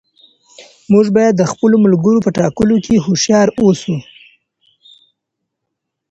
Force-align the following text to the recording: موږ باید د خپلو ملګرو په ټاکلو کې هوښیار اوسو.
موږ 0.91 1.05
باید 1.17 1.33
د 1.37 1.43
خپلو 1.51 1.75
ملګرو 1.85 2.23
په 2.25 2.31
ټاکلو 2.39 2.75
کې 2.85 3.03
هوښیار 3.05 3.47
اوسو. 3.61 3.95